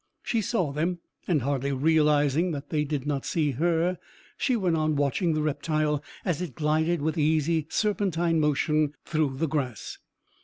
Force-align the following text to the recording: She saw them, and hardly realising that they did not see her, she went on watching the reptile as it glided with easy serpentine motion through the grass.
She 0.23 0.41
saw 0.41 0.71
them, 0.71 0.97
and 1.27 1.43
hardly 1.43 1.71
realising 1.71 2.53
that 2.53 2.71
they 2.71 2.85
did 2.85 3.05
not 3.05 3.23
see 3.23 3.51
her, 3.51 3.99
she 4.35 4.55
went 4.55 4.75
on 4.75 4.95
watching 4.95 5.33
the 5.35 5.43
reptile 5.43 6.03
as 6.25 6.41
it 6.41 6.55
glided 6.55 7.03
with 7.03 7.19
easy 7.19 7.67
serpentine 7.69 8.39
motion 8.39 8.95
through 9.05 9.37
the 9.37 9.47
grass. 9.47 9.99